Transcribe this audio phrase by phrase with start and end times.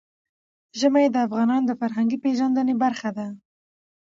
[0.79, 3.27] ژمی د افغانانو د فرهنګي پیژندنې برخه ده.